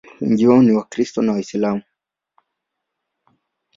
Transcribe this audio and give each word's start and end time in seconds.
Wengi 0.21 0.47
wao 0.47 0.63
ni 0.63 0.71
Wakristo 0.71 1.21
na 1.21 1.31
Waislamu. 1.31 1.81